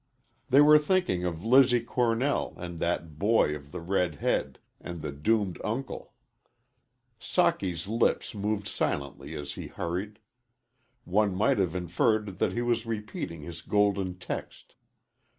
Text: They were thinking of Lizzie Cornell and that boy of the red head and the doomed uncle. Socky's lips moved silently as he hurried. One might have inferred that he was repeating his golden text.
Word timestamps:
They 0.49 0.61
were 0.61 0.79
thinking 0.79 1.25
of 1.25 1.45
Lizzie 1.45 1.79
Cornell 1.83 2.55
and 2.57 2.79
that 2.79 3.19
boy 3.19 3.55
of 3.55 3.71
the 3.71 3.79
red 3.81 4.15
head 4.15 4.57
and 4.79 5.03
the 5.03 5.11
doomed 5.11 5.61
uncle. 5.63 6.13
Socky's 7.19 7.87
lips 7.87 8.33
moved 8.33 8.67
silently 8.67 9.35
as 9.35 9.51
he 9.53 9.67
hurried. 9.67 10.17
One 11.05 11.35
might 11.35 11.59
have 11.59 11.75
inferred 11.75 12.39
that 12.39 12.53
he 12.53 12.63
was 12.63 12.87
repeating 12.87 13.41
his 13.43 13.61
golden 13.61 14.17
text. 14.17 14.73